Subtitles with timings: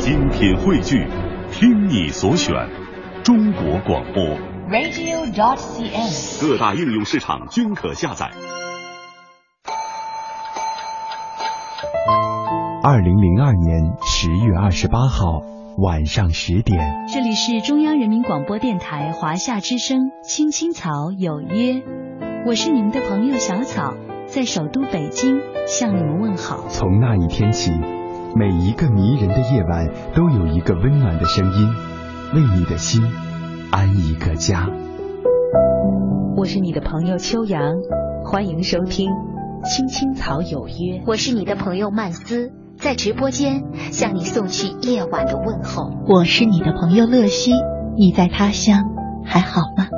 [0.00, 1.06] 精品汇聚，
[1.52, 2.54] 听你所选，
[3.22, 4.24] 中国广播。
[4.70, 6.40] radio.dot.cn，。
[6.40, 8.30] 各大应用市场均可下载。
[12.82, 15.42] 二零零二年十月二十八号
[15.76, 16.80] 晚上十点，
[17.12, 21.74] 这里是中央人民广播电台华夏之声《青青草有约》，
[22.46, 23.92] 我是你们的朋友小草，
[24.26, 26.68] 在首都北京向你们问好。
[26.68, 27.70] 从那一天起，
[28.36, 31.68] 每一个迷人的夜晚都有一个温暖的声音，
[32.32, 33.02] 为你的心
[33.72, 34.68] 安一个家。
[36.36, 37.74] 我是你的朋友秋阳，
[38.24, 39.10] 欢迎收听
[39.68, 40.74] 《青青草有约》。
[41.06, 45.90] 我是你的朋友曼斯，在直播间向你送去夜晚的问候。
[46.06, 47.52] 我是你的朋友乐西，
[47.96, 48.84] 你在他乡
[49.24, 49.88] 还好吗？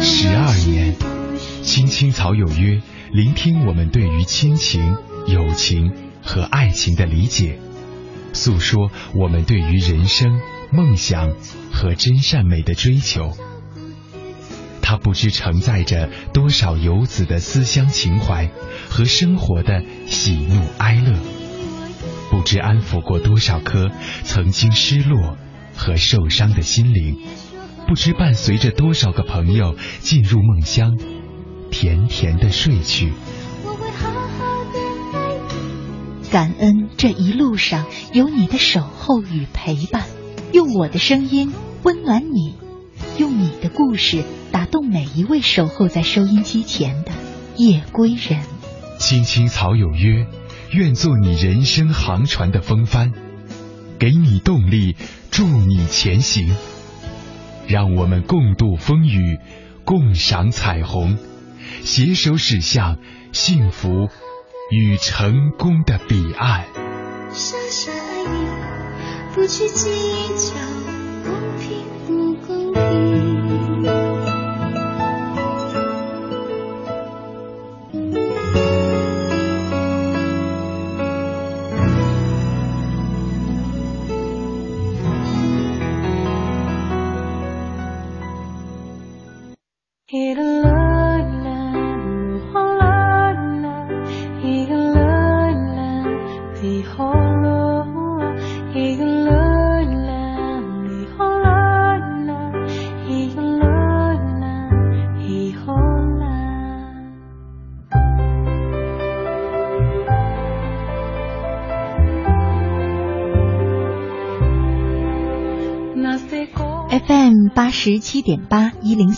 [0.00, 0.94] 十二年，
[1.62, 7.58] 青青草有约，聆听我们对于亲情、友情和爱情的理解，
[8.32, 11.34] 诉说我们对于人生、梦想
[11.70, 13.36] 和真善美的追求。
[14.80, 18.50] 它不知承载着多少游子的思乡情怀
[18.88, 21.18] 和生活的喜怒哀乐，
[22.30, 23.90] 不知安抚过多少颗
[24.24, 25.36] 曾经失落
[25.76, 27.18] 和受伤的心灵，
[27.86, 30.96] 不知伴随着多少个朋友进入梦乡，
[31.72, 33.12] 甜甜的睡去。
[36.30, 40.04] 感恩这一路上有你的守候与陪伴，
[40.52, 42.54] 用我的声音温暖你，
[43.18, 47.10] 用你的故事打动每一位守候在收音机前的
[47.56, 48.40] 夜归人。
[48.98, 50.26] 青青草有约，
[50.70, 53.12] 愿做你人生航船的风帆，
[53.98, 54.94] 给你动力，
[55.30, 56.54] 助你前行。
[57.66, 59.38] 让我们共度风雨，
[59.84, 61.18] 共赏彩虹，
[61.84, 62.98] 携手驶向
[63.32, 64.08] 幸福
[64.70, 66.66] 与成功的彼岸。
[67.32, 68.46] 傻傻爱你，
[69.34, 69.90] 不去计
[70.36, 70.81] 较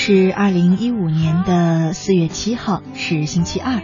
[0.00, 3.82] 是二零一五年的四月七号，是星期二，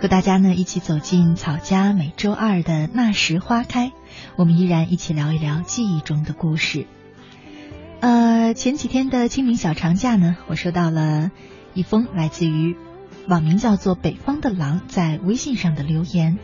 [0.00, 3.90] 和大家呢一起走进草家每周二的那时花开，
[4.36, 6.86] 我们依然一起聊一聊记忆中的故事。
[7.98, 11.32] 呃，前几天的清明小长假呢，我收到了
[11.74, 12.76] 一封来自于
[13.26, 16.38] 网名叫做“北方的狼”在微信上的留言。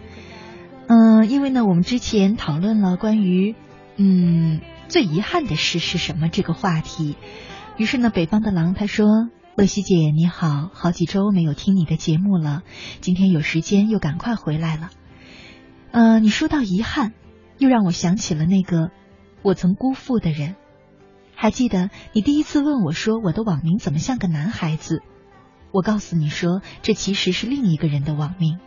[0.88, 3.54] 嗯、呃，因为呢，我们之前讨论了关于
[3.96, 7.14] 嗯最遗憾的事是什么这个话题。
[7.78, 9.06] 于是呢，北方的狼他说
[9.56, 12.62] ：“乐西姐你好，好几周没有听你的节目了，
[13.00, 14.90] 今天有时间又赶快回来了。
[15.90, 17.12] 呃，你说到遗憾，
[17.58, 18.90] 又让我想起了那个
[19.42, 20.54] 我曾辜负的人。
[21.34, 25.02] 还记得你第一次问我说我的网名怎么像个男孩子？
[25.72, 28.58] 我告诉你说，这其实是另一个人的网名。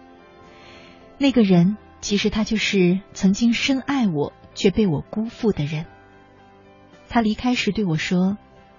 [1.20, 5.86] 那个人其实他就是曾经深爱我却被我辜负的人。
[7.08, 8.38] 他离开时对我说。”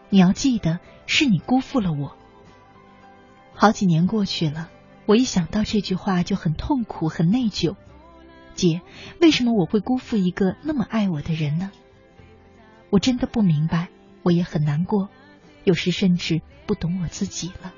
[0.08, 2.16] 你要记得，是你辜负了我。
[3.54, 4.70] 好几年过去了，
[5.06, 7.76] 我一想到这句话就很痛苦、很内疚。
[8.54, 8.80] 姐，
[9.20, 11.70] 为什么我会辜负一个那么爱我的人呢？
[12.90, 13.88] 我真的不明白，
[14.22, 15.08] 我也很难过，
[15.64, 17.74] 有时甚至不懂我自己了。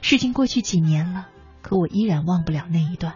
[0.00, 1.28] 事情过去几年了，
[1.60, 3.14] 可我依然忘不了那一段。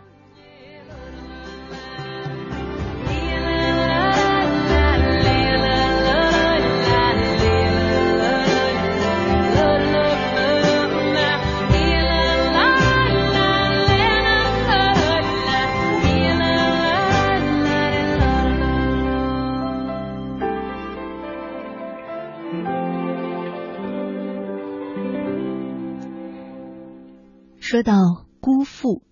[27.76, 29.02] 说到辜负，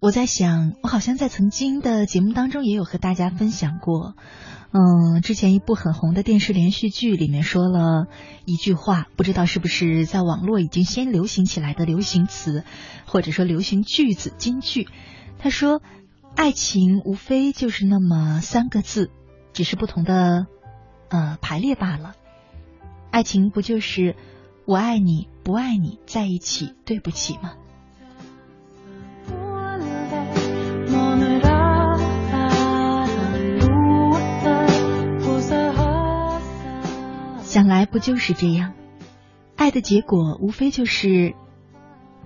[0.00, 4.16] 我在想，我好像在曾经的节目当中也有和大家分享过。
[4.72, 8.08] 嗯，之前一部很红的电视连续剧里面说了
[8.46, 12.64] 一句话，不知道是不是在网络已经先流行起来的流行词，
[13.06, 14.88] 或者说流行句子金句。
[15.38, 15.80] 他说
[16.34, 19.12] ：“爱情无非就是那么三个字，
[19.52, 20.48] 只是不同的
[21.10, 22.16] 呃排列罢了。
[23.12, 24.16] 爱情不就是
[24.66, 27.52] 我爱你，不爱你，在一起，对不起吗？”
[37.54, 38.74] 想来不就是这样？
[39.54, 41.36] 爱的结果无非就是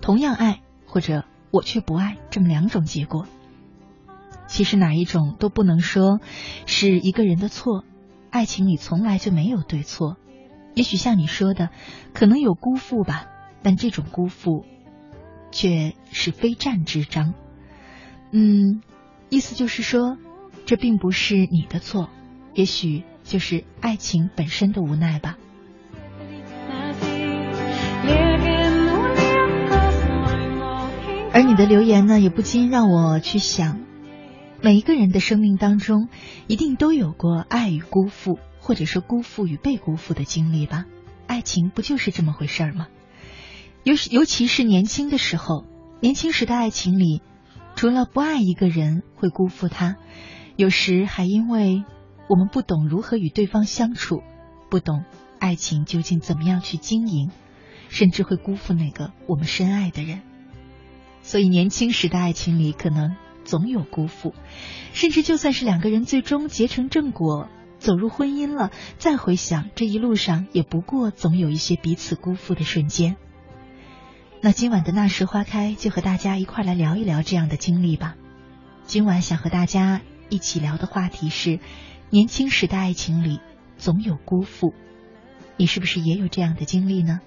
[0.00, 3.26] 同样爱，或者我却不爱这么两种结果。
[4.46, 6.20] 其实哪一种都不能说
[6.64, 7.84] 是一个人的错。
[8.30, 10.16] 爱情里从来就没有对错。
[10.74, 11.68] 也许像你说的，
[12.14, 13.26] 可能有辜负吧，
[13.62, 14.64] 但这种辜负
[15.52, 17.34] 却是非战之章。
[18.30, 18.80] 嗯，
[19.28, 20.16] 意思就是说，
[20.64, 22.08] 这并不是你的错。
[22.54, 23.04] 也许。
[23.28, 25.36] 就是爱情本身的无奈吧。
[31.30, 33.80] 而你的留言呢，也不禁让我去想，
[34.62, 36.08] 每一个人的生命当中，
[36.46, 40.86] 一定都有过爱与辜负，或者说辜负与被辜负的经历吧。
[41.26, 42.88] 爱情不就是这么回事儿吗？
[43.84, 45.66] 尤尤其是年轻的时候，
[46.00, 47.20] 年轻时的爱情里，
[47.76, 49.96] 除了不爱一个人会辜负他，
[50.56, 51.84] 有时还因为。
[52.28, 54.22] 我们不懂如何与对方相处，
[54.68, 55.04] 不懂
[55.38, 57.30] 爱情究竟怎么样去经营，
[57.88, 60.20] 甚至会辜负那个我们深爱的人。
[61.22, 64.34] 所以，年轻时的爱情里可能总有辜负，
[64.92, 67.48] 甚至就算是两个人最终结成正果，
[67.78, 73.16] 走入婚姻了，再回想这一路上，也不过总有一些彼此辜负的瞬间。
[74.42, 78.16] 那今晚的那时花开，就和大家一块来聊一聊这样的经历吧。
[78.84, 81.58] 今晚想和大家一起聊的话题是。
[82.10, 83.40] 年轻时的爱情里
[83.76, 84.72] 总有辜负，
[85.56, 87.20] 你是不是也有这样的经历呢？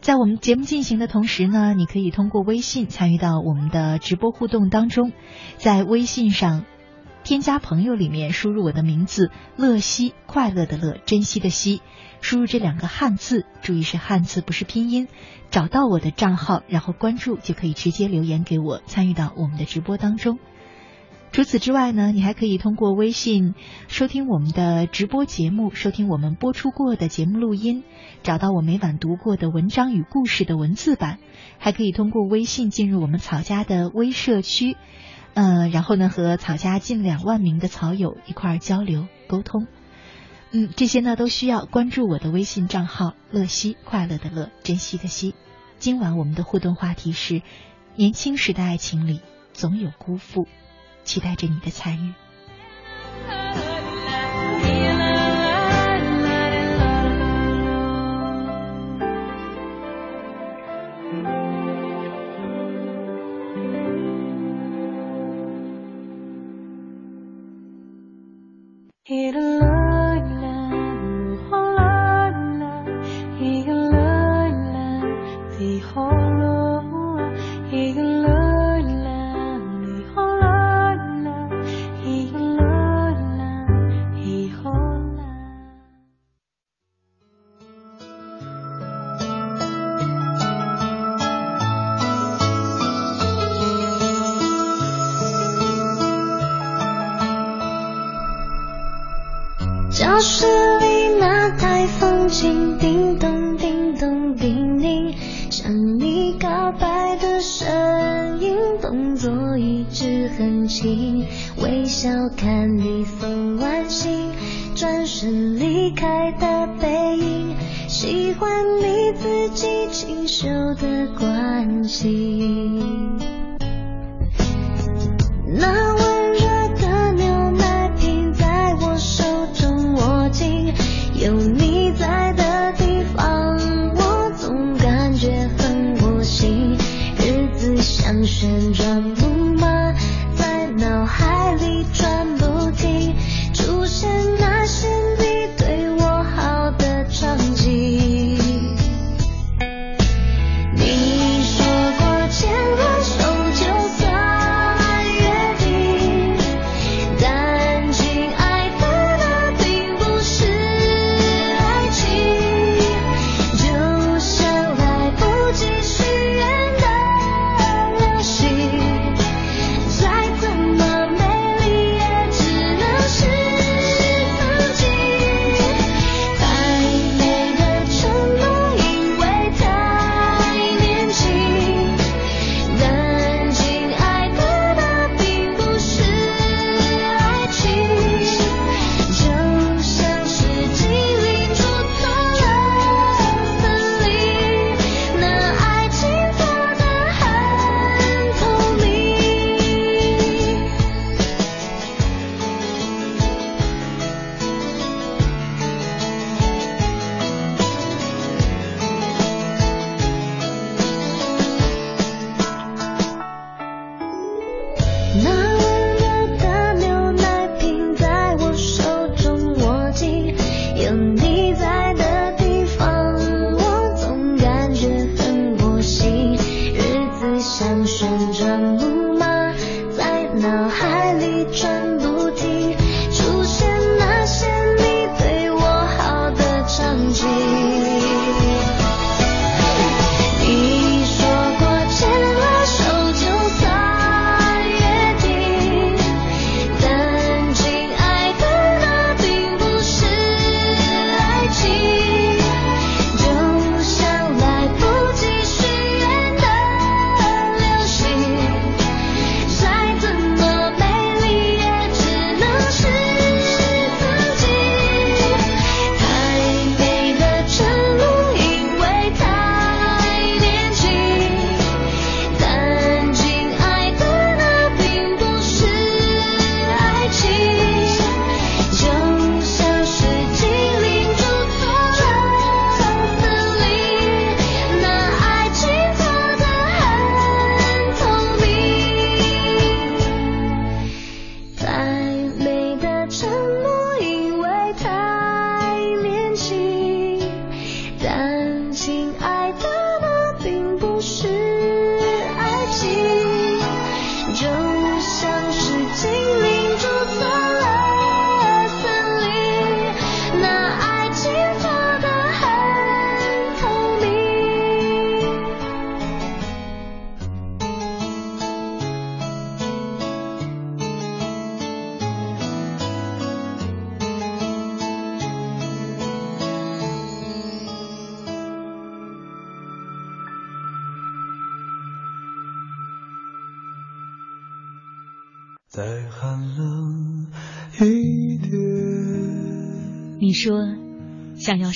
[0.00, 5.12] 在我们节目进行的同时呢，你可以通过微信参与到我们的直播互动当中，
[5.58, 6.64] 在微信上
[7.22, 11.80] 添加朋友里面输入我的名字乐西，快乐的乐，珍惜的惜，
[12.20, 15.06] 输入这两个汉字，注意是汉字不是拼音，
[15.50, 20.40] 找到我的账号，然后关注就可以直接留言给我，参与到我们的直播当中。
[21.32, 23.54] 除此之外呢，你还可以通过微信
[23.88, 27.84] 收听我们的直播节目，收听我们播出过的节目录音，
[28.22, 31.18] 找到我每晚读过的文章与故事的文字版，
[31.58, 34.76] 还可以通过微信进入我们草家的微社区，
[35.32, 39.66] 呃，然后呢和草家近两万名的草友一块儿交流沟通。
[40.50, 45.34] 嗯，这些呢都需要关注我的微信账号“乐西快乐的乐珍惜的惜”。
[45.80, 47.40] 今晚我们的互动话题是：
[47.96, 49.22] 年轻时的爱情里
[49.54, 50.46] 总有辜负。
[51.04, 52.12] 期待着你的参与。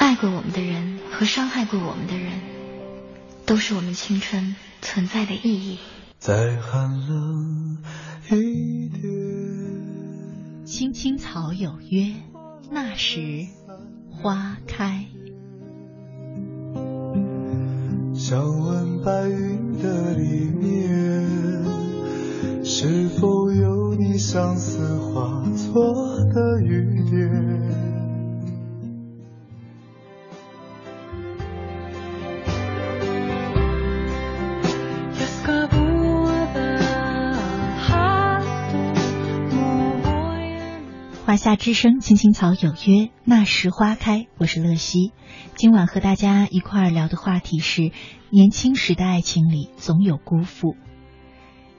[0.00, 2.32] 爱过我们的人和伤害过我们的人，
[3.44, 5.78] 都是我们青春存在的意义。
[6.18, 7.76] 再寒冷
[8.30, 9.02] 一点。
[10.64, 12.14] 青青草有约，
[12.70, 13.46] 那时
[14.10, 15.04] 花开。
[18.14, 21.28] 想问白云的里面，
[22.64, 25.94] 是否有你相思化作
[26.32, 27.59] 的雨点？
[41.40, 44.26] 夏之声，青青草有约，那时花开。
[44.36, 45.12] 我是乐西，
[45.56, 47.92] 今晚和大家一块儿聊的话题是：
[48.28, 50.76] 年轻时的爱情里总有辜负。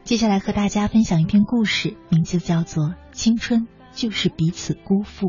[0.03, 5.27] 接下来和大家分享一篇故事，名字叫做《青春就是彼此辜负》。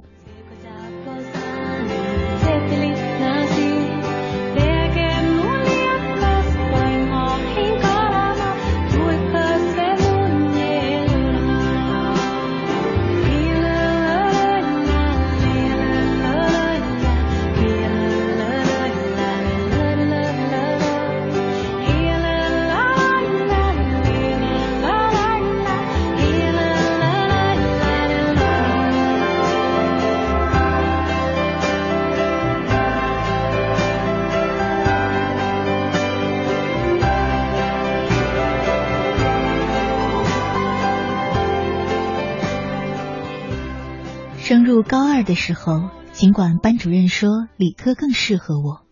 [44.83, 48.87] 高二的时候，尽管班主任说理科更适合我，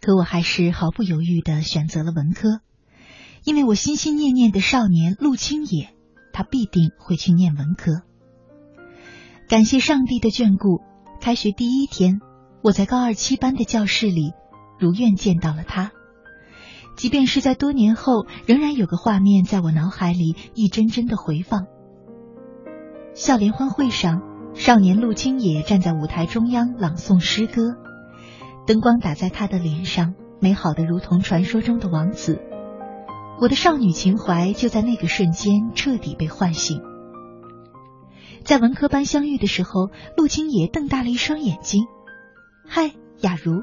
[0.00, 2.60] 可我还是毫不犹豫的选择了文科，
[3.44, 5.94] 因为我心心念念的少年陆清野，
[6.32, 8.02] 他必定会去念文科。
[9.48, 10.82] 感谢上帝的眷顾，
[11.20, 12.20] 开学第一天，
[12.62, 14.32] 我在高二七班的教室里，
[14.78, 15.92] 如愿见到了他。
[16.96, 21.66] 即便是在多年后，仍然有个画面在我脑海里一帧帧的回放。
[23.14, 24.31] 校联欢会上。
[24.54, 27.74] 少年陆清野站在舞台中央朗诵诗歌，
[28.66, 32.40] 灯光打在他的脸上，美好的如同传说中的王子。
[33.40, 36.80] 我的少女情怀就在那个瞬间彻底被唤醒。
[38.44, 41.86] 在文科班相遇的时候，陆清野瞪大了一双眼睛
[42.68, 43.62] ：“嗨，雅茹，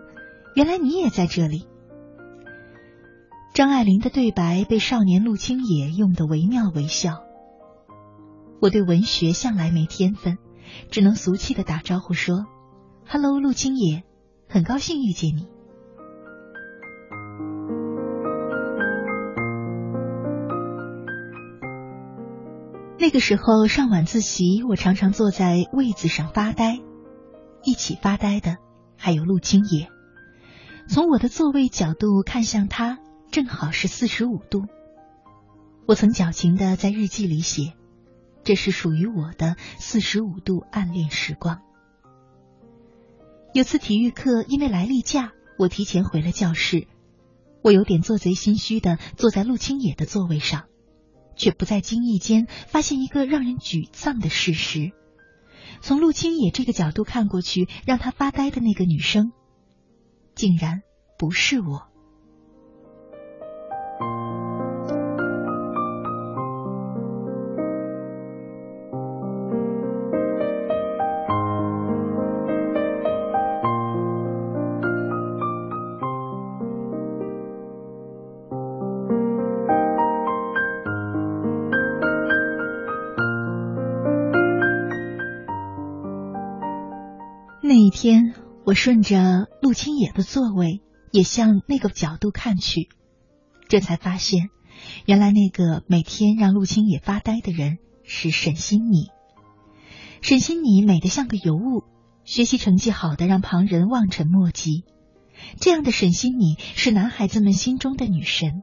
[0.56, 1.68] 原来你也在这里。”
[3.54, 7.24] 张爱玲的对白被少年陆清野用得惟妙惟肖。
[8.60, 10.38] 我对文学向来没天分。
[10.90, 12.46] 只能俗气的打招呼说
[13.08, 14.04] ：“Hello，陆青野，
[14.48, 15.48] 很高兴遇见你。”
[23.00, 26.80] 那个时候上晚自习，我常常坐在位子上发呆，
[27.64, 28.58] 一起发呆的
[28.98, 29.90] 还有陆青野。
[30.88, 33.00] 从我的座位角度看向他，
[33.32, 34.64] 正好是四十五度。
[35.88, 37.74] 我曾矫情的在日记里写，
[38.44, 41.62] 这是属于我的四十五度暗恋时光。
[43.54, 46.88] 有次体育课因为来例假，我提前回了教室，
[47.64, 50.66] 我有点做贼心虚的坐在陆青野的座位上。
[51.36, 54.92] 却不在惊异间发现一个让人沮丧的事实：
[55.80, 59.32] 从陆青野这个角度看过去，让他发呆的那个女生，
[60.36, 60.82] 竟然
[61.18, 61.89] 不是我。
[88.82, 90.80] 顺着陆青野的座位，
[91.12, 92.88] 也向那个角度看去，
[93.68, 94.48] 这才发现，
[95.06, 99.10] 原来那个每天让陆青野发呆的人是沈心妮。
[100.22, 101.84] 沈心妮美得像个尤物，
[102.24, 104.86] 学习成绩好的让旁人望尘莫及。
[105.60, 108.62] 这样的沈心妮是男孩子们心中的女神，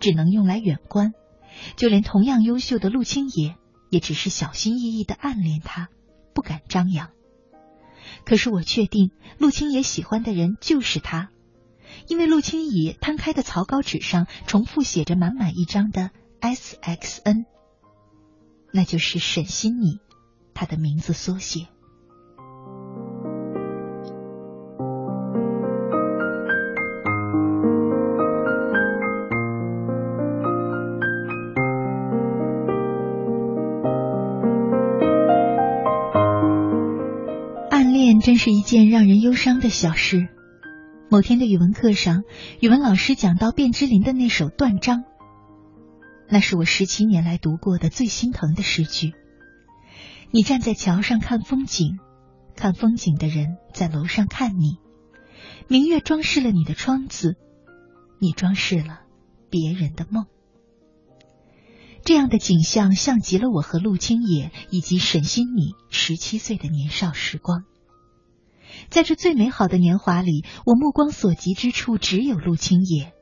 [0.00, 1.12] 只能用来远观。
[1.76, 3.54] 就连同样优秀的陆青野，
[3.88, 5.90] 也只是小心翼翼的暗恋她，
[6.34, 7.10] 不敢张扬。
[8.24, 11.30] 可是我确定，陆青野喜欢的人就是他，
[12.08, 16.10] 因为陆青野摊开的草稿纸上重复写着满满一张的
[16.40, 17.46] S X N，
[18.72, 20.00] 那就是沈心你，
[20.54, 21.68] 他的名字缩写。
[38.24, 40.28] 真是一件让人忧伤的小事。
[41.10, 42.22] 某天的语文课上，
[42.58, 45.00] 语文老师讲到卞之琳的那首《断章》，
[46.30, 49.12] 那是我十七年来读过的最心疼的诗句。
[50.30, 51.98] 你站在桥上看风景，
[52.56, 54.78] 看风景的人在楼上看你。
[55.68, 57.36] 明月装饰了你的窗子，
[58.22, 59.00] 你装饰了
[59.50, 60.24] 别人的梦。
[62.06, 67.64] 这样的景象像极了我和陆青野以及沈心妮十七岁的年少时光。
[68.90, 73.12] 在这最美好的年华里，我目光所及之处只有陆青野，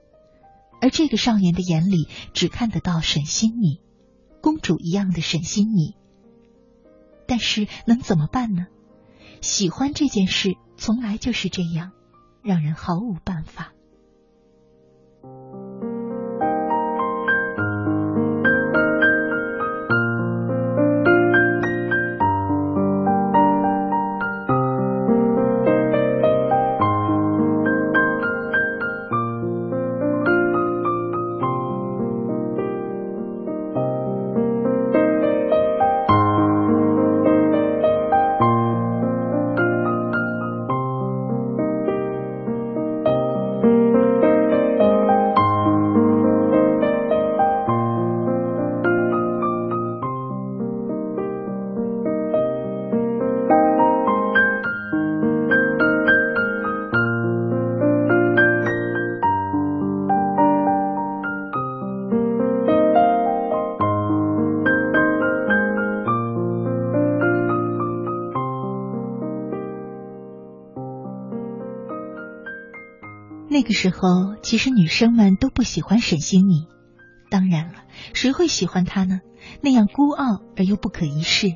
[0.80, 3.80] 而这个少年的眼里只看得到沈心你，
[4.40, 5.96] 公主一样的沈心你。
[7.26, 8.66] 但是能怎么办呢？
[9.40, 11.92] 喜欢这件事从来就是这样，
[12.42, 13.72] 让人毫无办法。
[73.62, 76.66] 那个时候，其实女生们都不喜欢沈心妮。
[77.30, 79.20] 当然了，谁会喜欢她呢？
[79.60, 81.46] 那样孤傲而又不可一世，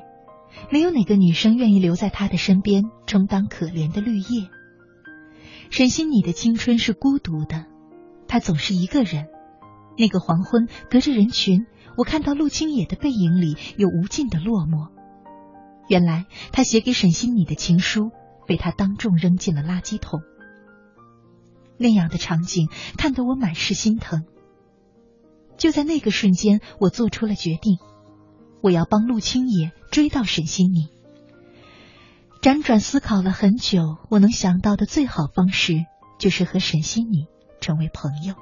[0.71, 4.47] 没有哪个女生愿意留在她的身边，充当可怜的绿叶。
[5.69, 7.65] 沈心妮的青春是孤独的，
[8.29, 9.25] 她总是一个人。
[9.97, 11.65] 那个黄昏，隔着人群，
[11.97, 14.91] 我看到陆青野的背影里有无尽的落寞。
[15.89, 18.11] 原来，他写给沈心妮的情书
[18.47, 20.21] 被他当众扔进了垃圾桶。
[21.77, 24.25] 那样的场景看得我满是心疼。
[25.57, 27.77] 就在那个瞬间，我做出了决定，
[28.61, 30.89] 我要帮陆青野追到沈心宁。
[32.41, 35.85] 辗转思考了很久，我能想到的最好方式
[36.19, 37.25] 就是和沈心妮
[37.59, 38.35] 成为朋友。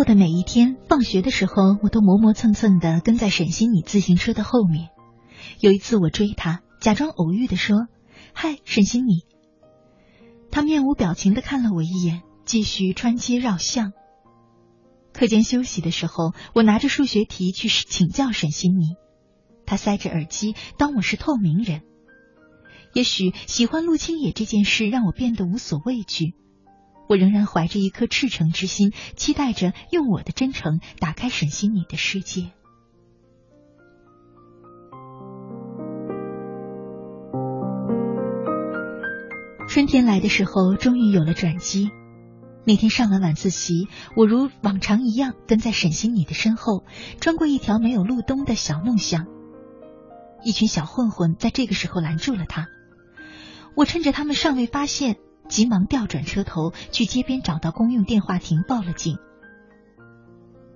[0.00, 4.88] 后的每一天，放学的时候，我都磨磨蹭蹭的跟在沈心你自行车的后面。
[5.60, 7.86] 有一次我追他，假装偶遇的说
[8.32, 9.26] ：“嗨，沈心你。”
[10.50, 13.92] 他面无表情的看了我一眼，继续穿街绕巷。
[15.12, 18.94] 课间休息的时候，我拿着数学题去请教沈心妮，
[19.66, 21.82] 她塞着耳机，当我是透明人。
[22.94, 26.32] 也许喜欢陆清野这件事让我变得无所畏惧，
[27.10, 32.52] 我仍然怀着一颗赤诚之心，期待着用我的真诚打开沈心你的世界。
[39.66, 41.90] 春天来的时候，终于有了转机。
[42.64, 46.84] 那天上完晚自习，我如往常一样跟在沈心你的身后，
[47.20, 49.26] 穿过一条没有路灯的小弄巷。
[50.44, 52.68] 一群小混混在这个时候拦住了他，
[53.74, 55.16] 我趁着他们尚未发现，
[55.50, 59.18] 急忙调转车头，去街边找到公用电话亭报了警。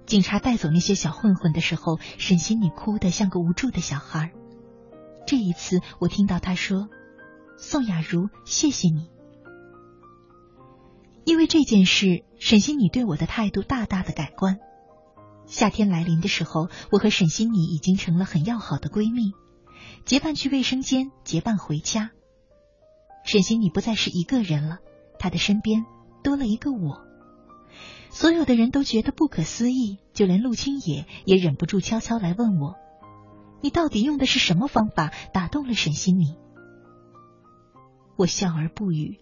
[0.05, 4.33] 警察带走那些小混混的时候，沈心你哭得像个无助的小孩。
[5.27, 6.89] 这一次，我听到他说
[7.57, 9.09] ：“宋雅茹，谢谢你。”
[11.25, 14.59] 因为这件事，沈心你对我的态度大大的改观。
[15.47, 19.33] 夏天来临的时候，我和沈心你已经成了很要好的闺蜜，
[20.05, 22.11] 结伴去卫生间，结伴回家。
[23.25, 24.79] 沈星，你不再是一个人了，
[25.19, 25.85] 他的身边
[26.23, 27.03] 多了一个我。
[28.11, 32.77] 所有的人都觉得不可思议，就连陆清野也忍不住悄悄来问我
[33.61, 36.37] ：“你到底用的是什么方法打动了沈星？”你？”
[38.17, 39.19] 我笑而不语。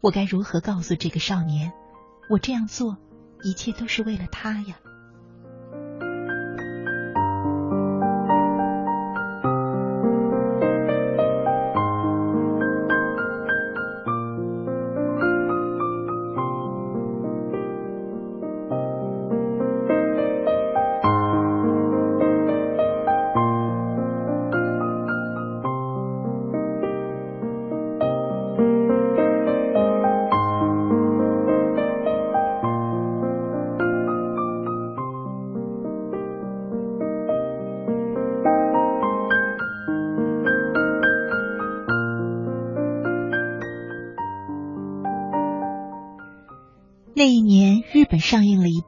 [0.00, 1.72] 我该如何告诉这个少年，
[2.30, 2.96] 我这样做，
[3.42, 4.78] 一切都是为了他呀？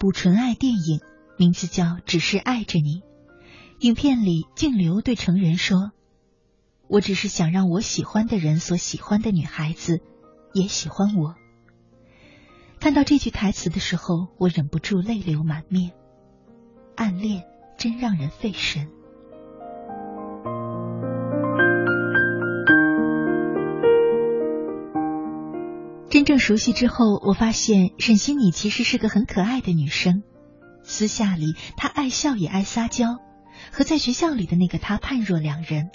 [0.01, 1.03] 部纯爱电影，
[1.37, 3.01] 名字叫《只是爱着你》。
[3.81, 5.93] 影片里，静流对成人说
[6.89, 10.01] ：“我只是想让我喜欢的人所喜欢的女孩子
[10.55, 11.35] 也喜欢我。”
[12.81, 15.93] 看到这句台词的时候，我忍不住泪流满面。
[16.97, 17.45] 暗恋
[17.77, 18.89] 真让人费神。
[26.11, 30.25] 真正熟悉之后，我发现沈心你其实是个很可爱的女生。
[30.83, 33.19] 私下里，她爱笑也爱撒娇，
[33.71, 35.91] 和在学校里的那个她判若两人。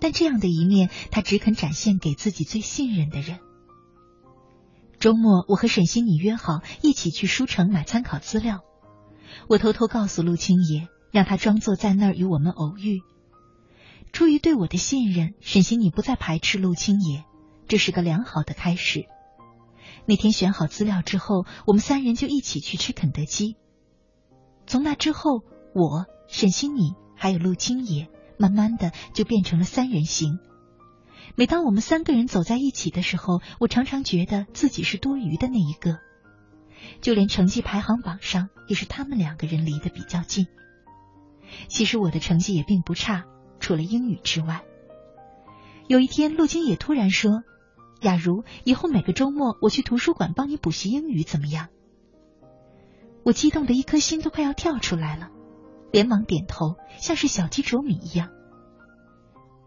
[0.00, 3.40] 但这样的一面，她只肯展现给自己最信任的人。
[5.00, 8.60] 周末，我和沈心你约好一起去书城买参考资料。
[9.48, 13.00] 我偷偷告诉陆青野，让他装作在那儿与我们偶遇。
[14.12, 17.24] 出于对我的信任，沈心你不再排斥陆青野，
[17.66, 19.06] 这是个良好的开始。
[20.10, 23.54] 那天选好资料之后，我们三人就一起去吃肯德基。
[24.66, 30.40] 从那之后，我、沈心妮还有陆清野，慢慢的就变成了三人行。
[31.36, 36.00] 每当我们三个人走在一起的时候，我常常觉得自己是多余的那一个。
[37.00, 40.48] 就连成绩排行榜上，也是他们两个人离得比较近。
[41.68, 43.26] 其实我的成绩也并不差，
[43.60, 44.64] 除了英语之外。
[45.86, 47.44] 有一天，陆清野突然说。
[48.00, 51.68] 雅茹，以后每个周末我去图书馆帮你补习英语，怎么样？
[53.22, 55.30] 我激动的一颗心都快要跳出来了，
[55.92, 58.30] 连忙点头，像是小鸡啄米一样。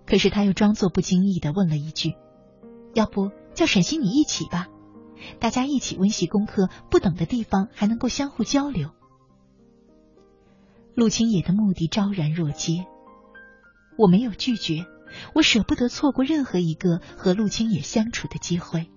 [0.06, 2.15] 可是他又装作不经意的问了一句
[2.93, 4.67] ：“要不叫沈西你一起吧？
[5.39, 8.89] 大家一起温习功课，不等的地方还能够相互交流。”
[10.96, 12.86] 陆清野的目的昭然若揭，
[13.98, 14.86] 我没有拒绝。
[15.34, 18.89] 我舍不得错过任何一个和陆清野相处的机会，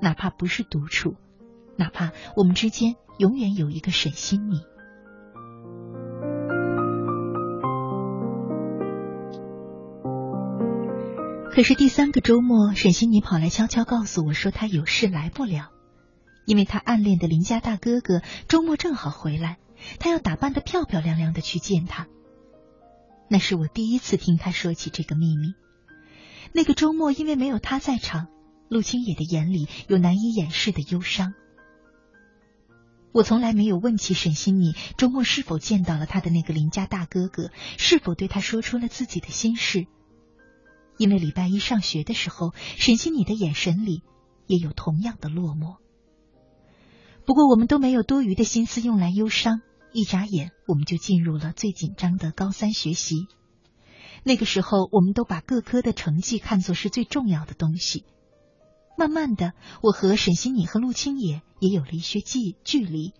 [0.00, 1.14] 哪怕不是独处，
[1.76, 4.60] 哪怕我们之间永远有一个沈心你。
[11.54, 15.68] 可是第三个周末，沈心妮跑来悄悄告诉我说，她有事来不了，
[16.46, 19.58] 因为她暗恋的邻家大哥哥周末正好回来，
[19.98, 22.06] 她要打扮的漂漂亮亮的去见他。
[23.32, 25.54] 那是我第一次听他说起这个秘密。
[26.52, 28.26] 那个周末，因为没有他在场，
[28.68, 31.32] 陆清野的眼里有难以掩饰的忧伤。
[33.10, 39.86] 我从来没有问起沈心你周末是否见到了他的那个邻家大哥哥，是否对他说出了自己的心事。
[40.98, 44.02] 因为礼拜一上学的时候，沈心你的眼神里
[44.46, 45.76] 也有同样的落寞。
[47.24, 53.26] 不过我们都没有多余的心思用来忧伤，一眨眼我们就进入了最紧张的高三学习。
[54.24, 58.04] 那个时候，我们都把各科的成绩看作是最重要的东西。
[58.96, 59.52] 慢慢的，
[59.82, 63.14] 我和沈心你和陆清野也有了一些距距离。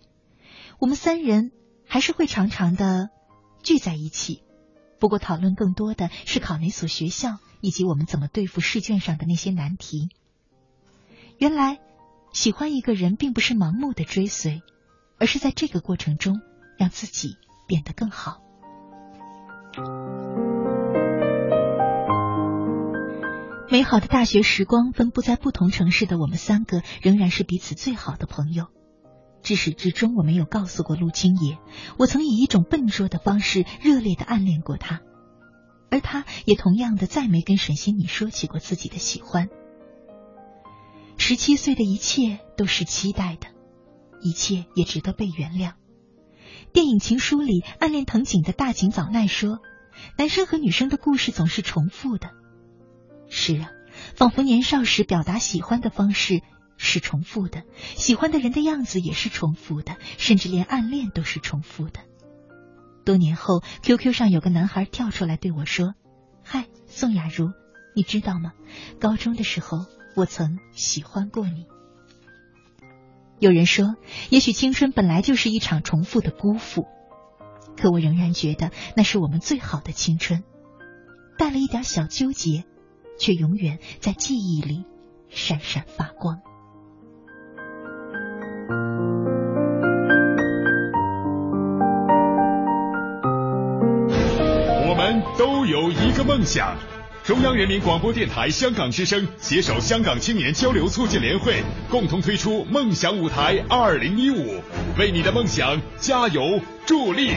[0.79, 1.51] 我们三人
[1.85, 3.09] 还是会常常的
[3.63, 4.43] 聚在一起，
[4.99, 10.09] 不过讨论更多的是考哪所学校，以及我们怎么对付试卷上的那些难题。
[11.37, 11.79] 原来，
[12.31, 14.61] 喜欢一个人并不是盲目的追随，
[15.17, 16.39] 而是在这个过程中
[16.77, 18.41] 让自己变得更好。
[23.69, 28.67] 美好的大学时光，分布在不同城市的我们三个，仍然是彼此最好的朋友。
[29.41, 31.57] 至始至终，我没有告诉过陆清野，
[31.97, 35.01] 我曾以一种笨拙的方式热烈的暗恋过他，
[35.89, 39.49] 而他也同样的再没跟沈心你说起过自己的喜欢。
[41.17, 43.47] 十七岁的一切都是期待的，
[44.21, 45.73] 一切也值得被原谅。
[46.73, 49.59] 电影《情书》里暗恋藤井的大井早奈说
[50.17, 52.31] ：“男生和女生的故事总是重复的。”
[53.29, 53.69] 是啊，
[54.15, 56.41] 仿佛年少时表达喜欢的方式
[56.77, 61.99] 是重复的，喜欢的人的样子也是重复的，甚至连暗恋都是重复的。
[63.05, 65.93] 多年后，QQ 上有个男孩跳出来对我说
[66.43, 67.51] ：“嗨，宋雅茹，
[67.95, 68.51] 你知道吗？
[68.99, 71.67] 高中的时候我曾喜欢过你。”
[73.43, 73.95] 有人说，
[74.29, 76.85] 也许青春本来就是一场重复的辜负，
[77.75, 80.43] 可我仍然觉得那是我们最好的青春，
[81.37, 82.63] 带了一点小纠结。
[83.19, 84.85] 却永远在记忆里
[85.29, 86.41] 闪闪发光。
[94.89, 96.75] 我们都有一个梦想。
[97.25, 104.61] 中央人民广播电台香港之声携手香港青年交流促进联会，共同推出“梦想舞台二零一五”，
[104.99, 107.31] 为你的梦想加油助力。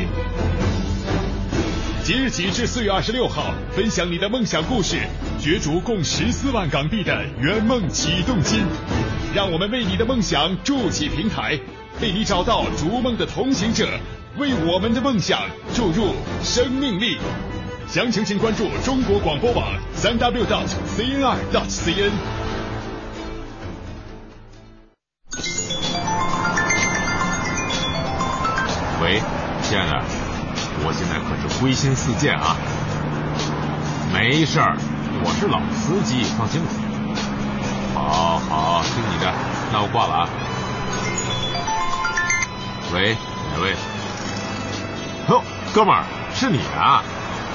[2.02, 4.96] 即日起至四月二十六号，分享你的梦想故事，
[5.38, 8.64] 角逐共十四万港币的圆梦启动金。
[9.36, 11.56] 让我们为你的梦想筑起平台，
[12.02, 13.88] 为你找到逐梦的同行者，
[14.36, 17.18] 为我们的梦想注入生命力。
[17.88, 22.10] 详情请关注中国广播网三 w dot cnr dot cn。
[29.00, 29.22] 喂，
[29.62, 30.02] 亲爱的。
[30.84, 32.56] 我现在可是归心似箭啊！
[34.12, 34.76] 没事儿，
[35.24, 36.68] 我是老司机，放心吧。
[37.94, 39.32] 好好听你的，
[39.72, 40.28] 那我挂了啊。
[42.92, 43.16] 喂，
[43.54, 43.74] 哪位？
[45.30, 47.02] 哟，哥们儿，是你啊？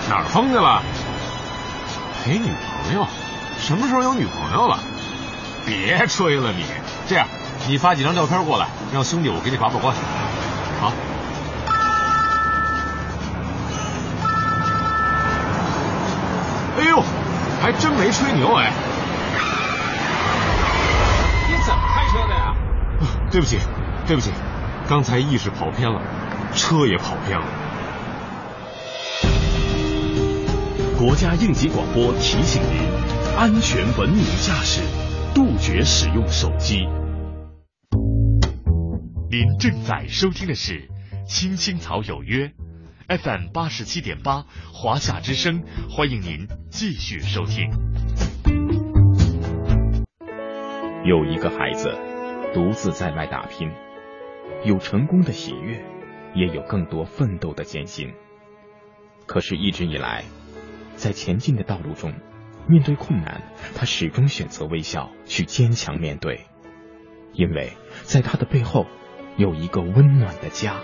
[0.09, 0.81] 哪儿疯去了？
[2.23, 2.51] 陪女
[2.83, 3.07] 朋友？
[3.59, 4.79] 什么时候有女朋友了？
[5.65, 6.65] 别吹了你！
[7.07, 7.27] 这样，
[7.67, 9.95] 你发几张照片过来，让兄弟我给你把把关。
[10.81, 10.91] 好。
[16.79, 17.03] 哎呦
[17.61, 18.71] 还真没吹牛哎！
[21.47, 22.55] 你怎么开车的呀？
[23.29, 23.59] 对不起，
[24.07, 24.31] 对不起，
[24.89, 26.01] 刚才意识跑偏了，
[26.55, 27.45] 车也跑偏了。
[31.01, 34.83] 国家应急广播提醒您：安全文明驾驶，
[35.33, 36.85] 杜绝使用手机。
[39.27, 40.73] 您正在收听的是
[41.25, 42.53] 《青青草有约》。
[43.17, 47.71] FM 八十七点八，华夏之声，欢迎您继续收听。
[51.03, 51.97] 有一个孩子
[52.53, 53.71] 独自在外打拼，
[54.63, 55.83] 有成功的喜悦，
[56.35, 58.13] 也有更多奋斗的艰辛。
[59.25, 60.25] 可是，一直以来，
[61.01, 62.13] 在前进的道路中，
[62.67, 63.41] 面对困难，
[63.73, 66.45] 他始终选择微笑，去坚强面对，
[67.33, 68.85] 因为在他的背后
[69.35, 70.79] 有一个温暖的家。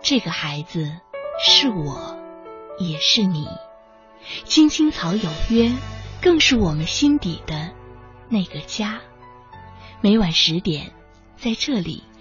[0.00, 1.00] 这个孩子
[1.44, 2.16] 是我，
[2.78, 3.48] 也是你。
[4.44, 5.72] 青青草有约，
[6.22, 7.72] 更是我们心底的
[8.28, 9.00] 那个家。
[10.00, 10.92] 每晚十点，
[11.34, 12.04] 在这里，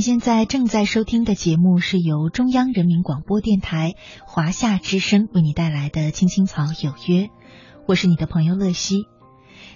[0.00, 7.24] 您现在正在收听的节目是由中央人民广播电台华夏之声为你带来的《青青草有约》，
[7.86, 9.04] 我是你的朋友乐西。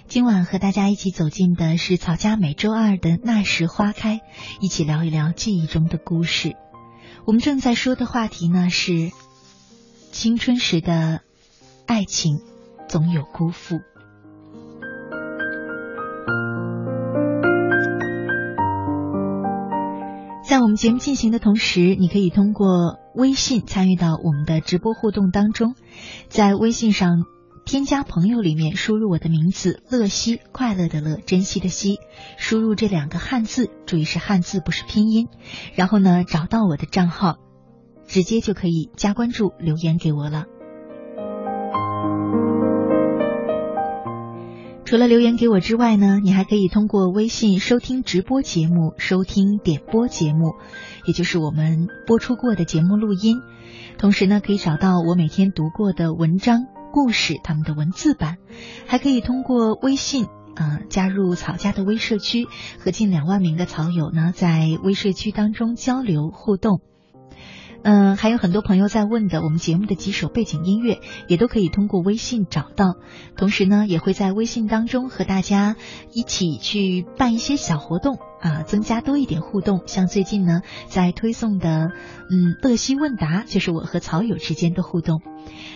[0.07, 4.21] 今晚和大家一起走进的是草家每周二的那时花开，
[4.59, 6.55] 一起聊一聊记忆中的故事。
[7.27, 9.11] 我们正在说的话题呢是
[10.11, 11.21] 青春时的
[11.85, 12.39] 爱情，
[12.87, 13.81] 总有辜负。
[20.47, 25.73] 在我们节目进行的同时，你可以通过微信参与到我们的直播互动当中，
[26.29, 27.25] 在微信上
[27.65, 31.97] 添加朋友里面输入我的名字“乐西”，快乐的乐，珍惜的惜，
[32.37, 35.29] 输入这两个汉字，注意是汉字不是拼音，
[35.73, 37.37] 然后呢找到我的账号，
[38.05, 40.45] 直接就可以加关注留言给我了。
[44.85, 50.53] 除了留言给我之外呢，你还可以通过微信收听直播节目、收听点播节目，
[51.07, 53.41] 也就是我们播出过的节目录音。
[53.97, 58.37] 同时呢，可以找到我每天读过的文章、故事他们的文字版，
[58.85, 62.45] 还可以通过微信啊、加入草家的微社区，
[62.79, 66.79] 和近两万名的草友呢在微社区当中交流互动。
[67.87, 72.95] 嗯、还有很多朋友在问的，我们节目的几首背景音乐也都可以通过微信找到。
[73.37, 75.75] 同时呢，也会在微信当中和大家
[76.11, 79.81] 一起去办一些小活动啊，增加多一点互动。
[79.87, 81.89] 像最近呢，在推送的
[82.29, 85.23] 嗯乐西问答，就是我和草友之间的互动。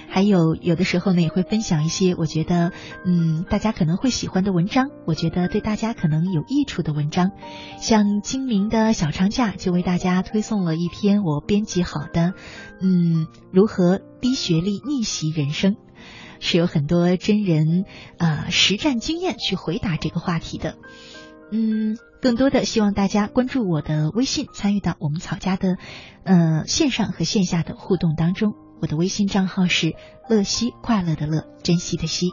[0.07, 2.71] 还有有的时候呢，也会分享一些我觉得
[3.05, 7.31] 嗯大家可能会喜欢的文章，我觉得对大家可能有益处的文章。
[7.79, 12.33] 像清明的小长假，就为大家推送了一篇我编辑好的，
[12.81, 15.75] 嗯，如何低学历逆袭人生，
[16.39, 17.85] 是有很多真人
[18.19, 20.75] 啊、实战经验去回答这个话题的。
[21.51, 25.77] 嗯，更多的希望大家关注我的微信，参与到我们草家的
[26.23, 28.53] 呃线上和线下的互动当中。
[28.81, 29.93] 我的微信账号是
[30.29, 32.31] 乐西，快乐的乐，珍惜的惜。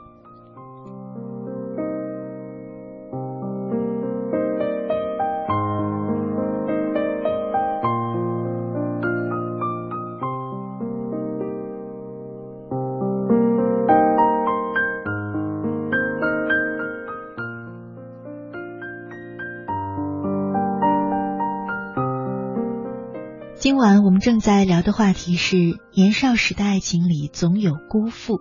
[23.67, 25.57] 今晚我们正在聊的话题是
[25.93, 28.39] 年少时的爱情里总有辜负。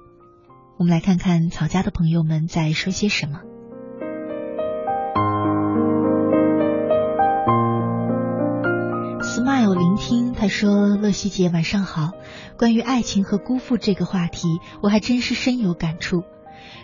[0.78, 3.40] 我们来看看曹家的朋友们在说些什么。
[9.24, 12.12] Smile 聆听，他说：“乐西姐晚上好，
[12.60, 14.48] 关于爱情和辜负这个话题，
[14.84, 16.22] 我还真是深有感触。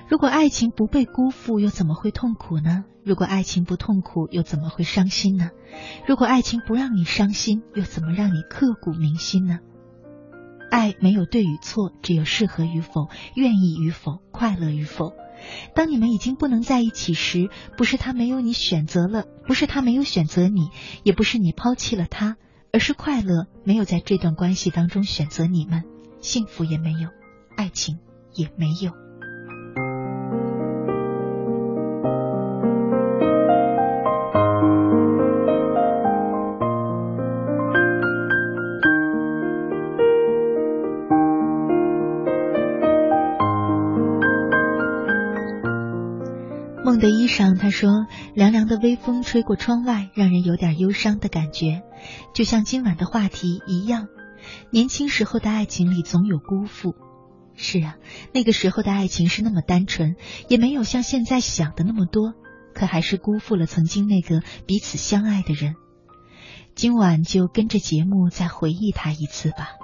[0.09, 2.86] 如果爱情不被辜负，又怎么会痛苦呢？
[3.03, 5.49] 如果爱情不痛苦，又怎么会伤心呢？
[6.07, 9.59] 如果爱情不让你伤心，又怎么让你刻骨铭心呢？
[10.69, 15.13] 爱没有对与错，只有适合与否、愿意与否、快乐与否。
[15.74, 20.69] 当你们已经不能在一起时，不是他没有你选择了，不是他没有选择你，
[21.03, 22.38] 也不是你抛弃了他，
[22.72, 25.84] 而是快乐没有在这段关系当中选择你们，
[26.22, 27.09] 幸福也没有，
[27.57, 27.97] 爱情
[28.36, 28.91] 也没有。
[47.72, 48.05] 说，
[48.36, 51.82] 凉凉的微风吹过窗外，让人有点忧伤的感觉，
[52.34, 54.07] 就像今晚的话题一样。
[54.72, 56.95] 年轻时候的爱情里总有辜负，
[57.55, 57.95] 是啊，
[58.34, 60.15] 那个时候的爱情是那么单纯，
[60.47, 62.34] 也没有像现在想的那么多，
[62.74, 65.76] 可还是辜负了曾经那个彼此相爱的人。
[66.74, 69.81] 今晚就跟着节目再回忆他一次吧。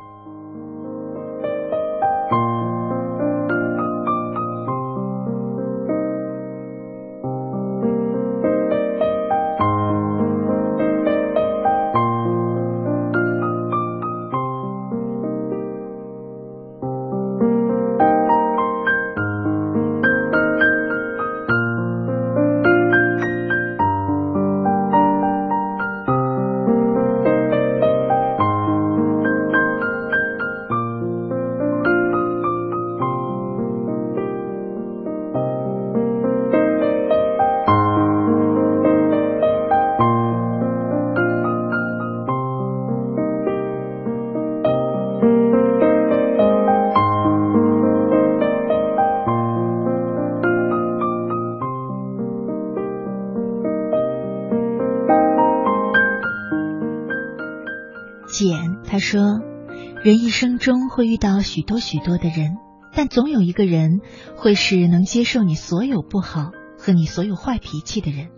[60.97, 62.57] 会遇到许多许多的人，
[62.91, 64.01] 但总有一个人
[64.35, 68.29] 会是能接受你所有不好和你所有坏脾气的人。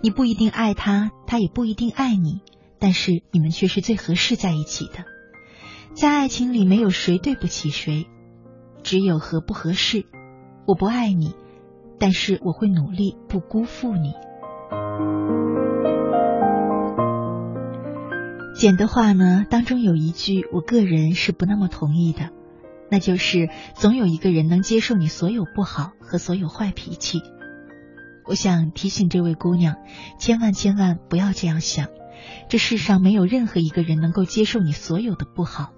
[0.00, 2.40] 你不一定爱他，他也不一定爱你，
[2.78, 5.06] 但是你们却是最合适在一起的。
[5.92, 8.06] 在爱情里，没有谁对不起谁，
[8.84, 10.06] 只有合不合适。
[10.68, 11.34] 我不爱你，
[11.98, 14.14] 但是我会努力不辜负你。
[18.58, 22.30] 简的话呢，当中有一句，我个人是不那么同意的，
[22.90, 27.20] 那就是总有一个人能接受你所有不好和所有坏脾气。
[28.26, 29.76] 我想提醒这位姑娘，
[30.18, 31.86] 千万千万不要这样想，
[32.48, 35.70] 这世上没有任何一个人能够接受你所有的不好，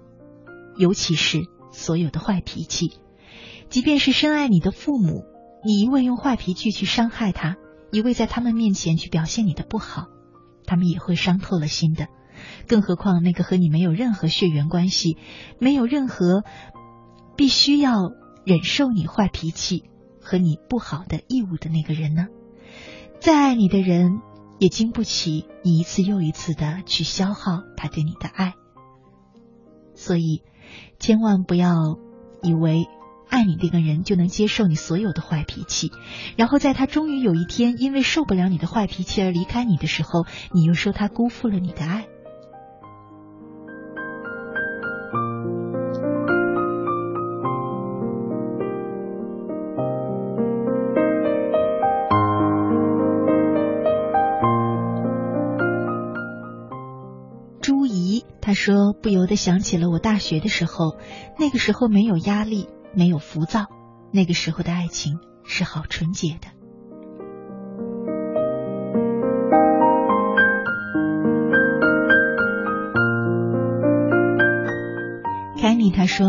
[0.75, 2.93] 尤其是所有的坏脾气。
[3.69, 5.23] 即便是深爱你的父母，
[5.63, 7.57] 你一味用坏脾气去伤害他，
[7.91, 10.07] 一味在他们面前去表现你的不好，
[10.65, 12.07] 他们也会伤透了心的。
[12.67, 15.17] 更何况那个和你没有任何血缘关系，
[15.59, 16.43] 没有任何
[17.35, 18.11] 必须要
[18.45, 19.83] 忍受你坏脾气
[20.21, 22.27] 和你不好的义务的那个人呢？
[23.19, 24.19] 再爱你的人，
[24.59, 28.53] 也经不起你一次又一次的去消耗他对你的爱。
[29.93, 30.41] 所以，
[30.97, 31.75] 千万不要
[32.41, 32.87] 以为
[33.29, 35.91] 爱你这个人就能接受你所有的坏脾气，
[36.35, 42.07] 然后在他终于有一天因为受不了你的坏脾气而离开你的时候，你又说他辜负了你的爱。
[58.61, 60.95] 说，不由得想起了我大学的时候，
[61.39, 63.65] 那个时候没有压力，没有浮躁，
[64.13, 66.47] 那个时候的爱情是好纯洁的。
[75.59, 76.27] 凯米他说，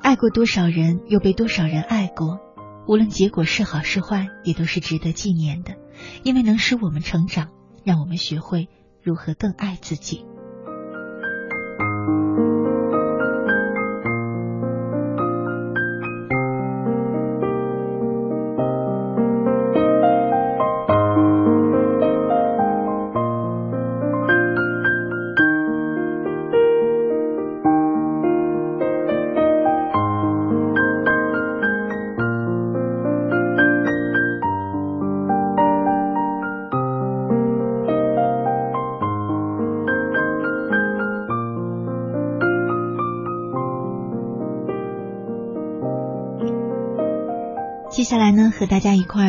[0.00, 2.38] 爱过多少人，又被多少人爱过，
[2.88, 5.74] 无论结果是好是坏，也都是值得纪念的，
[6.22, 7.48] 因为能使我们成长，
[7.84, 8.70] 让我们学会
[9.02, 10.24] 如何更爱自己。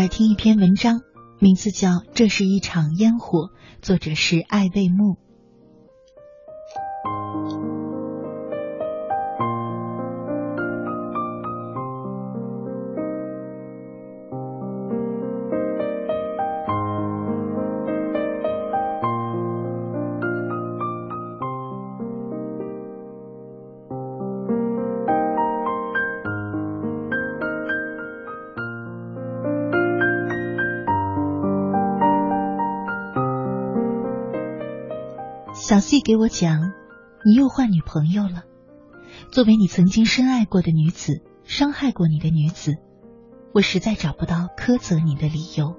[0.08, 1.02] 听一篇文章，
[1.40, 3.48] 名字叫《这是一场烟火》，
[3.82, 5.18] 作者是艾未木。
[35.88, 36.74] 既给我讲，
[37.24, 38.44] 你又换女朋友了。
[39.32, 42.76] 作为你曾经深爱过的女子，伤害过你的女子，
[43.54, 45.78] 我实在找不到苛责你的理由。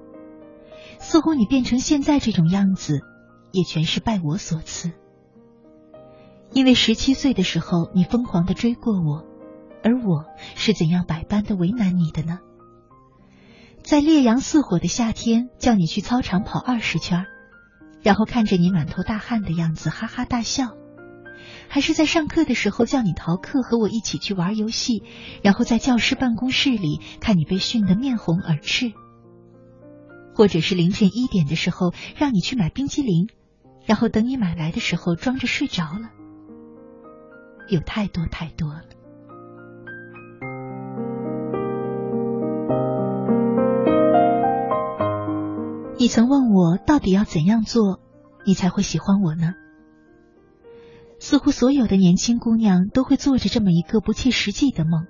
[0.99, 3.03] 似乎你变成现在这种样子，
[3.53, 4.93] 也全是拜我所赐。
[6.55, 9.27] 因为十七岁的时候，你疯狂的追过我，
[9.85, 12.39] 而我是怎样百般的为难你的呢？
[13.83, 17.27] 在烈阳似火的夏天，叫你去操场跑二十圈，
[18.09, 20.69] 然后看着你满头大汗的样子，哈哈大笑；
[21.69, 25.03] 还是在上课的时候叫你逃课，和我一起去玩游戏，
[25.43, 28.95] 然后在教室办公室里看你被训得面红耳赤；
[30.35, 33.29] 或者是凌晨一点的时候让你去买冰激凌，
[33.85, 36.09] 然后等你买来的时候装着睡着了。
[37.69, 38.85] 有太多太多了。
[46.09, 48.01] 你曾问我，到底要怎样做，
[48.47, 49.53] 你才会喜欢我呢？
[51.19, 55.07] 似乎所有的年轻姑娘都会做着这么一个不切实际的梦，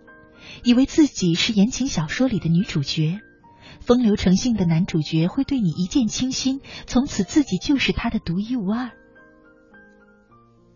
[0.64, 3.20] 以为自己是言情小说里的女主角，
[3.80, 8.90] 风流成性的男主角会对你一见倾心，从此自己就是他的独一无二。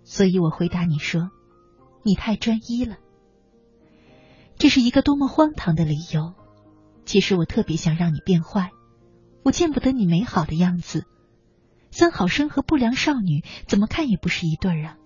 [0.05, 1.31] 所以我回答你说。
[2.05, 2.99] 你太专一了，
[4.57, 6.35] 这是一个多么荒唐的理由！
[7.05, 8.71] 其实我特别想让你变坏，
[9.43, 11.05] 我见不得你美好的样子。
[11.91, 14.97] 三好生和不良少女怎么看也不是一对儿啊，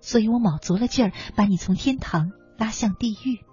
[0.00, 3.44] 所以我卯足了劲儿把你从天堂拉向地狱。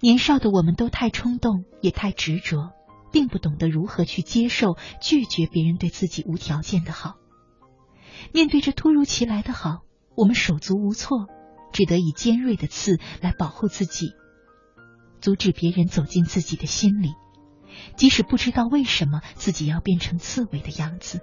[0.00, 2.72] 年少的我们都太冲动，也太执着，
[3.12, 7.16] 并不懂得如何去接受、拒绝别人对自己无条件的好。
[8.32, 9.82] 面对这突如其来的好。
[10.16, 11.28] 我们手足无措，
[11.72, 14.14] 只得以尖锐的刺来保护自己，
[15.20, 17.10] 阻止别人走进自己的心里，
[17.96, 21.20] 即使不知道为什么自己要变成刺猬的样子。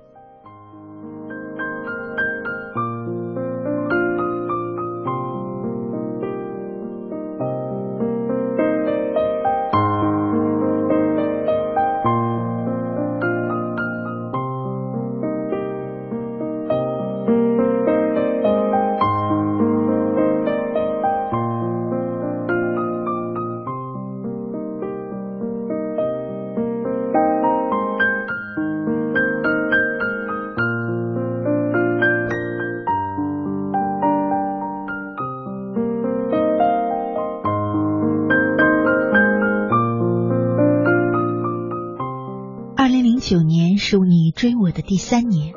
[44.88, 45.55] 第三年，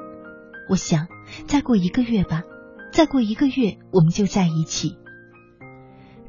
[0.71, 1.07] 我想
[1.47, 2.45] 再过一个月吧，
[2.93, 4.97] 再过一个月我们就在一起。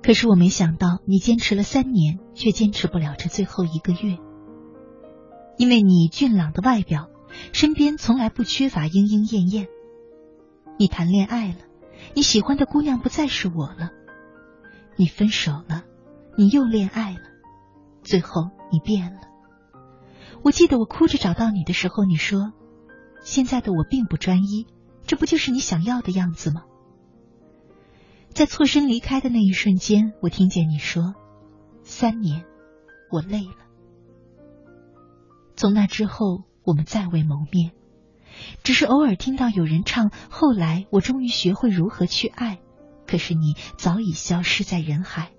[0.03, 4.17] 可是我没想到，你坚持了三年，却坚持不了这最后一个月。
[5.57, 7.09] 因为你俊朗的外表，
[7.53, 9.67] 身边从来不缺乏莺莺燕燕。
[10.77, 11.59] 你谈恋爱了，
[12.15, 13.91] 你喜欢的姑娘不再是我了。
[14.97, 15.85] 你分手了，
[16.37, 17.21] 你又恋爱了，
[18.03, 19.21] 最后你变了。
[20.43, 22.53] 我记得我哭着找到你的时候，你说
[23.21, 24.67] ：“现在的我并不专一，
[25.05, 26.63] 这不就是你想要的样子吗？”
[28.33, 31.15] 在错身离开的那一瞬间，我听见你说
[31.83, 32.45] ：“三年，
[33.11, 33.65] 我累了。”
[35.57, 37.71] 从那之后，我们再未谋面，
[38.63, 42.59] 只是偶尔听到有人唱：“后来我终于学会如何去爱，
[43.07, 45.31] 可是你早已消失在人海。”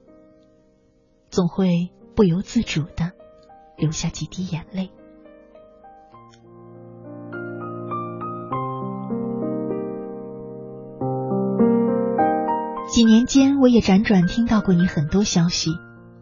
[1.31, 3.13] 总会不由自主的。
[3.79, 4.91] 流下几滴眼泪。
[13.01, 15.71] 几年间，我也辗转听到过你很多消息，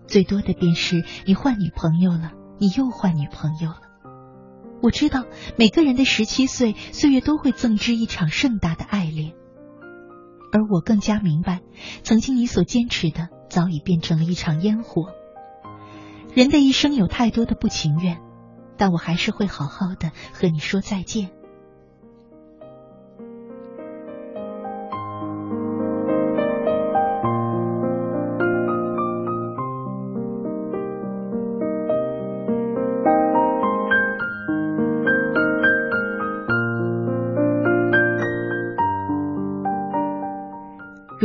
[0.07, 3.81] 最多的便是你换女朋友了，你又换女朋友了。
[4.81, 5.24] 我知道
[5.57, 9.33] 每个人的十七岁岁月都会赠之一场盛大的爱恋，
[10.53, 11.62] 而我更加明白，
[12.05, 15.11] 曾经你所坚持的早已变成了一场烟火。
[16.33, 18.20] 人的一生有太多的不情愿，
[18.76, 21.31] 但我还是会好好的和你说再见。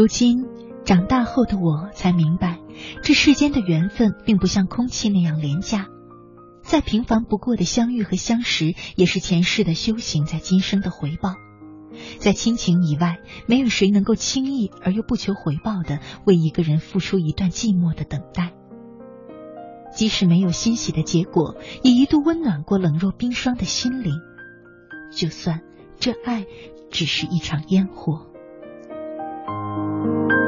[0.03, 0.49] 如今
[0.83, 2.59] 长大后的我才明白。
[3.03, 5.87] 这世间的缘分并不像空气那样廉价，
[6.61, 11.35] 再平凡不过的相遇和相识，也是前世的修行，在今生的回报。
[12.17, 18.51] 在亲情以外，没有谁能够轻易而又不求回报的为一个人付出一段寂寞的等待。
[19.95, 24.15] 即使没有欣喜的结果，也一度温暖过冷若冰霜的心灵。
[25.15, 25.61] 就算
[25.97, 26.45] 这爱
[26.91, 28.32] 只是一场烟火。
[30.03, 30.42] 后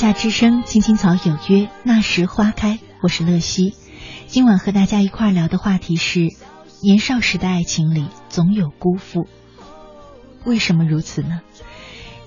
[0.00, 2.78] 夏之声，青青草有约，那时花开。
[3.02, 3.74] 我是乐西，
[4.28, 6.28] 今晚和大家一块聊的话题是：
[6.82, 9.28] 年少时的爱情里总有辜负，
[10.46, 11.42] 为什么如此呢？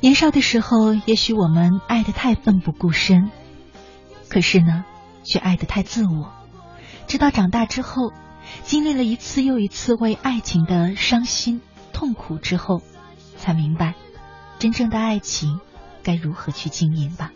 [0.02, 3.32] 年少的时候，也许我们爱得太奋不顾身，
[4.30, 4.86] 可是呢，
[5.24, 6.32] 却爱得太自我。
[7.08, 8.14] 直到长大之后，
[8.62, 11.60] 经历了一次又一次为爱情的伤心
[11.92, 12.84] 痛苦之后，
[13.36, 13.96] 才明白，
[14.60, 15.60] 真正的爱情
[16.04, 17.32] 该如何去经营吧。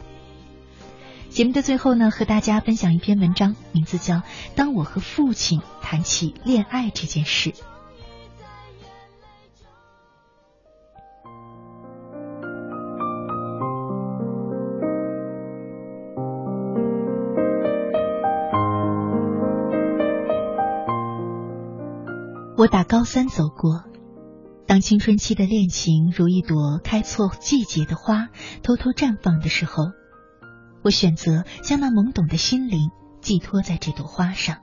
[1.37, 4.15] 节目的最后呢，和大家分享一篇文章，名字叫
[4.55, 7.51] 《当我和父亲谈起恋爱这件事》。
[22.57, 23.83] 我打高三走过，
[24.65, 28.29] 当青春期的恋情如一朵开错季节的花，
[28.63, 29.83] 偷偷绽放的时候，
[30.87, 34.59] 我选择将那懵懂的心灵寄托在这朵花上。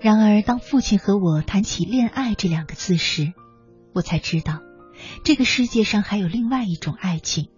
[0.00, 3.32] 然而，当父亲和我谈起恋爱这两个字时，
[3.94, 4.60] 我才知道，
[5.24, 7.48] 这个世界上还有另外一种爱情。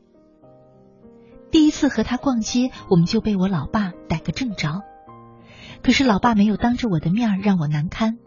[1.51, 4.83] 第一次和他逛街，我们就被我老爸逮个正着。
[5.83, 8.19] 可是老爸没有当着我的面让我难堪，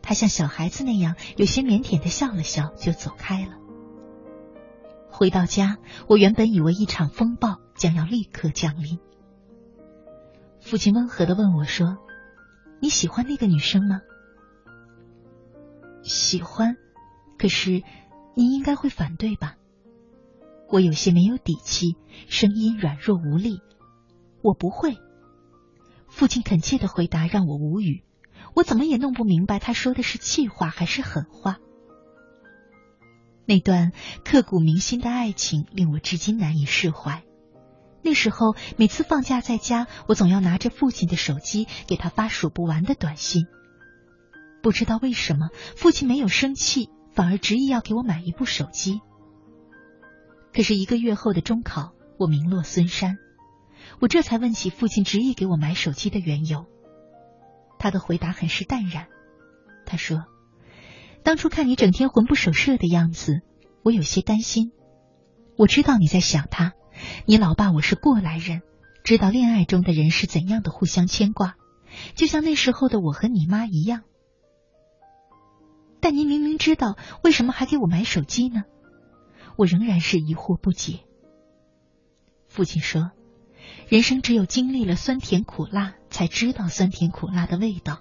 [0.00, 3.52] 他像小孩子那样有些腼腆的笑了笑，就走开了。
[5.10, 5.76] 回到家，
[6.08, 8.98] 我原本以为一场风暴将要立刻降临。
[10.60, 11.96] 父亲温和的问我说
[12.82, 14.02] ：“你喜欢那个女生吗
[16.02, 16.76] ？”“喜欢，
[17.38, 17.82] 可是
[18.34, 19.56] 你应该会反对吧？”
[20.68, 21.96] 我有些没有底气，
[22.28, 23.62] 声音软弱无力。
[24.42, 24.98] “我不会。”
[26.08, 28.02] 父亲恳切的回答让我无语，
[28.54, 31.58] 我怎么也弄不明白他说的是气话还是狠话。
[33.46, 33.92] 那段
[34.24, 37.24] 刻骨铭心的爱情令我至今难以释怀。
[38.02, 43.46] 那时候，每次放假在家，我总要拿着父亲的手机给他发数不完的短信。
[44.62, 49.00] 不知道为什么，父亲没有生气，反而执意要给我买一部手机。
[50.54, 53.18] 可是一个月后的中考，我名落孙山，
[54.00, 56.66] 我这才问起父亲执意给我买手机的缘由。
[57.78, 59.06] 他的回答很是淡然，
[59.86, 60.24] 他说。
[61.24, 63.42] 当初看你整天魂不守舍的样子，
[63.84, 64.72] 我有些担心。
[65.58, 66.72] 我知道你在想他，
[67.26, 68.62] 你老爸我是过来人，
[69.04, 71.56] 知道恋爱中的人是怎样的互相牵挂，
[72.14, 74.02] 就像那时候的我和你妈一样。
[76.00, 78.62] 但您明明知道，为什么还给我买手机呢？
[79.56, 81.00] 我仍然是疑惑不解。
[82.48, 83.10] 父亲说，
[83.88, 88.00] 人生只有经历了酸甜苦辣，才知道酸甜苦辣的味道。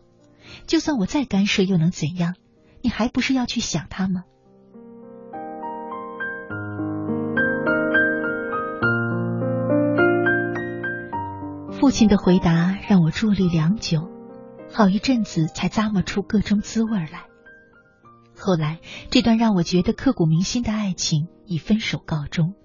[0.67, 2.35] 就算我再干涉，又能怎样？
[2.81, 4.23] 你还不是要去想他吗？
[11.87, 14.11] 父亲的回答让我伫立良久，
[14.69, 17.27] 好一阵子才咂摸出各种滋味来。
[18.37, 22.55] 后来，这段让我觉得刻骨铭心的爱情以分手告终，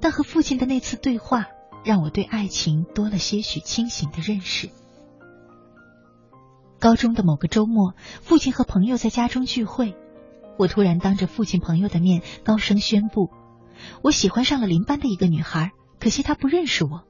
[0.00, 1.46] 但和父亲的那次对话，
[1.84, 4.70] 让我对爱情多了些许清醒的认识。
[6.80, 9.94] 高中的某个周末，父亲和朋友在家中聚会，
[10.58, 13.30] 我突然当着父亲朋友的面高声宣布，
[14.02, 17.04] 我喜欢上了邻班的一个女孩，可惜她不认识我。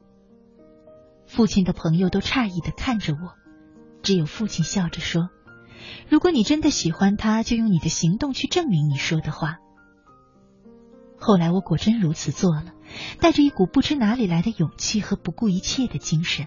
[1.29, 3.35] 父亲的朋友都诧异的看着我，
[4.03, 5.29] 只有父亲笑着说
[6.09, 9.59] ：“如果你真的喜欢他，就用你的行动去证明你说的话。”
[11.21, 12.73] 后来我果真如此做了，
[13.21, 16.47] 带着一股不知哪里来的勇气和不顾一切的精神。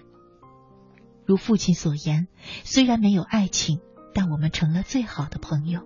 [1.24, 2.26] 如父亲所言，
[2.64, 3.80] 虽然没有爱情，
[4.12, 5.82] 但我们成了最好的朋友。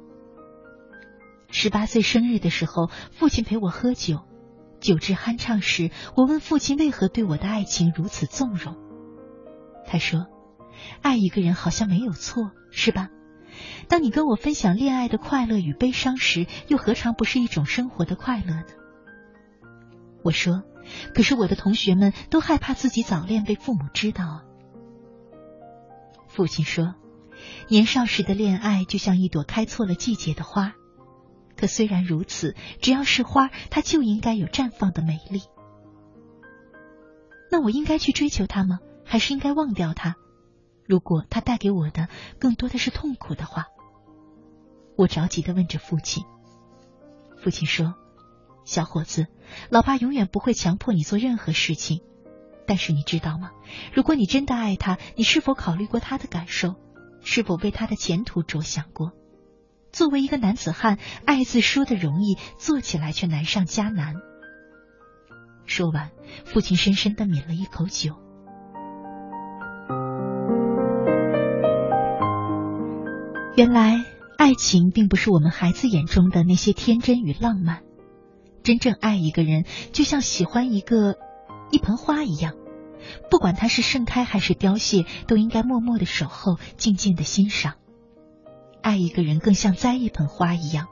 [1.50, 4.20] 十八岁生日的时候，父亲陪我喝酒，
[4.80, 8.85] 酒至酣畅时，我问父亲为何对我的爱情如此纵容。
[9.86, 10.26] 他说
[11.02, 13.08] ：“爱一个人好像没有错，是吧？
[13.88, 18.66] 当你跟我分享恋爱的快乐与悲伤时，又何尝不是一种生活的快乐呢？”
[20.24, 20.64] 我说
[21.14, 24.42] ：“可是我的同学们都害怕自己早恋被父母知道啊。”
[26.28, 26.96] 父亲说
[27.68, 30.74] ：“年少时的恋爱就像一朵开错了季节的花，
[31.56, 35.42] 可虽然如此，只要是花，它就应该有绽放的美丽。
[37.50, 38.80] 那我应该去追求它吗？
[39.06, 40.16] 还是应该忘掉它？
[40.84, 43.66] 如果它带给我的更多的是痛苦的话，
[44.96, 46.24] 我着急的问着父亲。
[47.42, 47.94] 父亲说
[48.66, 49.26] ：‘小伙子，
[49.70, 52.02] 老爸永远不会强迫你做任何事情。’”
[52.68, 53.52] 但是你知道吗？
[53.94, 56.74] 如果你真的爱他，你是否考虑过他的感受？
[57.22, 59.12] 是否为他的前途着想过？
[59.92, 64.16] 作为一个男子汉，爱字说的容易，做起来却难上加难。
[65.64, 66.10] 说完，
[66.44, 68.25] 父亲深深的抿了一口酒。
[73.56, 74.04] 原来，
[74.38, 77.82] 爱情并不是我们孩子眼中的那些天真与浪漫。
[78.62, 81.16] 真正爱一个人，就像喜欢一个。
[81.72, 82.54] 一盆花一样，
[83.28, 87.74] 不管它是盛开还是凋谢，都应该默默的守候，静静的欣赏。
[88.82, 90.86] 爱一个人更像栽一盆花一样，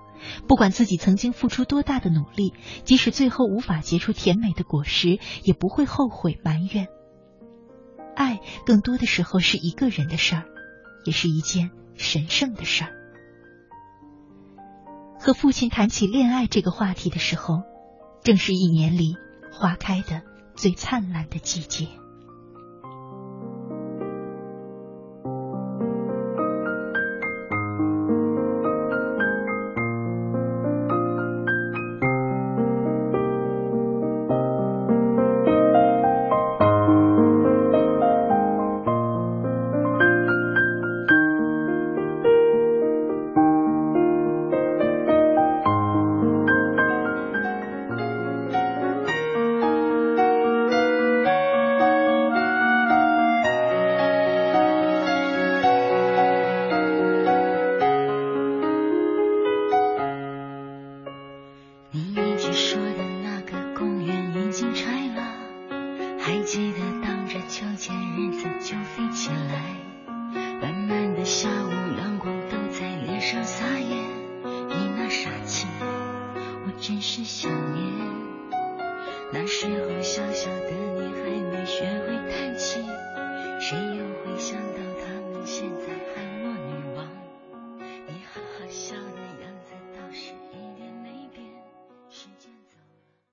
[0.49, 6.89] 不管自己曾经付出多大的努力，即使最后无法结出甜美的果实，也不会后悔埋怨。
[8.15, 10.45] 爱更多的时候是一个人的事儿，
[11.05, 12.93] 也是一件神圣的事儿。
[15.19, 17.63] 和父亲谈起恋爱这个话题的时候，
[18.23, 19.17] 正是一年里
[19.53, 20.23] 花开的。
[20.57, 21.89] 最灿烂的季节。